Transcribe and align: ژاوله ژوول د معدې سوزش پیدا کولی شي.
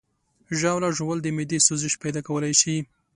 ژاوله 0.59 0.89
ژوول 0.97 1.19
د 1.21 1.27
معدې 1.35 1.59
سوزش 1.67 1.93
پیدا 2.03 2.21
کولی 2.27 2.53
شي. 2.61 2.75